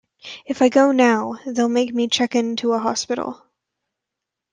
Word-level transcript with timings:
If 0.47 0.63
I 0.63 0.69
go 0.69 0.91
now, 0.91 1.35
they'll 1.45 1.69
make 1.69 1.93
me 1.93 2.07
check 2.07 2.33
into 2.33 2.73
a 2.73 2.79
hospital. 2.79 3.43